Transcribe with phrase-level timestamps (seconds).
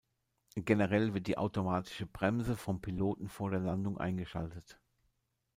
[0.55, 4.79] Generell wird die automatische Bremse vom Piloten vor der Landung eingeschaltet.